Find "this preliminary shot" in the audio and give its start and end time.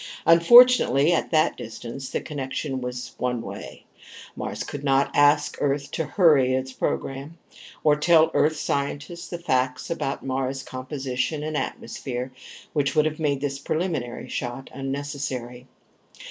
13.41-14.71